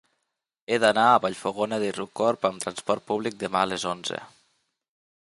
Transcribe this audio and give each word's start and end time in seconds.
He 0.69 0.77
d'anar 0.83 1.03
a 1.09 1.19
Vallfogona 1.25 1.79
de 1.83 1.91
Riucorb 1.97 2.47
amb 2.49 2.63
trasport 2.65 3.05
públic 3.13 3.39
demà 3.45 3.63
a 3.67 3.71
les 3.73 3.87
onze. 3.95 4.19